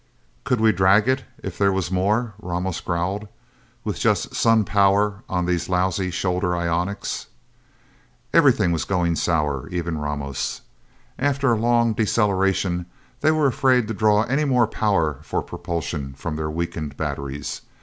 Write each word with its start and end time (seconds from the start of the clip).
"Could 0.45 0.59
we 0.59 0.71
drag 0.71 1.07
it, 1.07 1.25
if 1.43 1.59
there 1.59 1.71
was 1.71 1.91
more?" 1.91 2.33
Ramos 2.39 2.79
growled. 2.79 3.27
"With 3.83 3.99
just 3.99 4.33
sun 4.33 4.63
power 4.65 5.23
on 5.29 5.45
these 5.45 5.69
lousy 5.69 6.09
shoulder 6.09 6.55
ionics?" 6.55 7.27
Everything 8.33 8.71
was 8.71 8.83
going 8.83 9.15
sour, 9.15 9.69
even 9.69 9.99
Ramos. 9.99 10.61
After 11.19 11.51
a 11.51 11.55
long 11.55 11.93
deceleration 11.93 12.87
they 13.19 13.29
were 13.29 13.45
afraid 13.45 13.87
to 13.89 13.93
draw 13.93 14.23
any 14.23 14.43
more 14.43 14.65
power 14.65 15.19
for 15.21 15.43
propulsion 15.43 16.15
from 16.15 16.35
their 16.35 16.49
weakened 16.49 16.97
batteries. 16.97 17.61